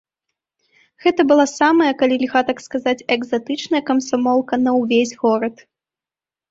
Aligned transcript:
Гэта 1.05 1.21
была 1.31 1.45
самая, 1.59 1.91
калі 2.01 2.15
льга 2.23 2.41
так 2.49 2.65
сказаць, 2.67 2.97
экзатычная 3.17 3.83
камсамолка 3.93 4.53
на 4.67 4.71
ўвесь 4.81 5.17
горад. 5.23 5.55